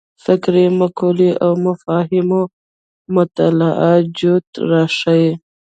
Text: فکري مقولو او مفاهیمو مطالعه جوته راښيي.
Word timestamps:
فکري 0.25 0.65
مقولو 0.79 1.29
او 1.43 1.51
مفاهیمو 1.65 2.41
مطالعه 3.15 3.91
جوته 4.17 4.57
راښيي. 4.69 5.31